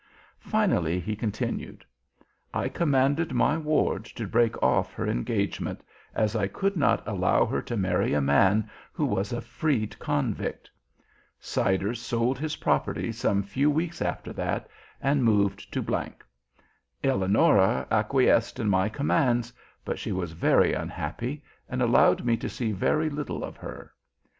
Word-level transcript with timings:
Finally 0.39 0.99
he 0.99 1.15
continued: 1.15 1.85
"I 2.55 2.69
commanded 2.69 3.33
my 3.33 3.55
ward 3.55 4.03
to 4.05 4.25
break 4.25 4.59
off 4.63 4.93
her 4.95 5.05
engagement, 5.07 5.83
as 6.15 6.35
I 6.35 6.47
could 6.47 6.75
not 6.75 7.03
allow 7.07 7.45
her 7.45 7.61
to 7.61 7.77
marry 7.77 8.15
a 8.15 8.19
man 8.19 8.67
who 8.93 9.05
was 9.05 9.31
a 9.31 9.41
freed 9.41 9.99
convict. 9.99 10.71
Siders 11.39 12.01
sold 12.01 12.39
his 12.39 12.55
property 12.55 13.11
some 13.11 13.43
few 13.43 13.69
weeks 13.69 14.01
after 14.01 14.33
that 14.33 14.67
and 15.01 15.23
moved 15.23 15.71
to 15.71 15.83
G. 15.83 16.11
Eleonora 17.07 17.87
acquiesced 17.91 18.59
in 18.59 18.69
my 18.69 18.89
commands, 18.89 19.53
but 19.85 19.99
she 19.99 20.11
was 20.11 20.31
very 20.31 20.73
unhappy 20.73 21.43
and 21.69 21.79
allowed 21.79 22.25
me 22.25 22.37
to 22.37 22.49
see 22.49 22.71
very 22.71 23.11
little 23.11 23.43
of 23.43 23.55
her. 23.57 23.93